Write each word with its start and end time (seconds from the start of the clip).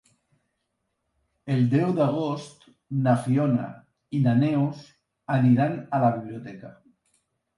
El 1.55 1.59
deu 1.73 1.91
d'agost 1.97 2.65
na 3.07 3.13
Fiona 3.27 3.67
i 4.19 4.23
na 4.23 4.35
Neus 4.39 4.79
aniran 5.37 5.75
a 5.99 6.01
la 6.05 6.11
biblioteca. 6.17 6.73